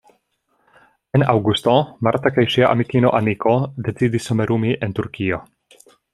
En 1.17 1.25
aŭgusto 1.33 1.75
Marta 2.07 2.31
kaj 2.39 2.45
ŝia 2.55 2.71
amikino 2.77 3.13
Aniko 3.19 3.55
decidis 3.89 4.27
somerumi 4.31 4.75
en 4.89 4.99
Turkio. 5.03 5.41